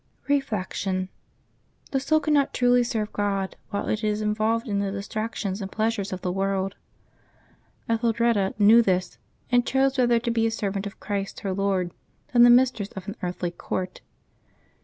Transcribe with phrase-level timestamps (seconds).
[0.27, 1.09] Reflection.—
[1.91, 6.11] The soul cannot truly serve God while it is involved in the distractions and pleasures
[6.11, 6.75] of the world.
[7.87, 9.19] •Etheldreda knew this,
[9.51, 11.91] and chose rather to be a servant of Christ her Lord
[12.33, 14.01] than the mistress of an earthly court.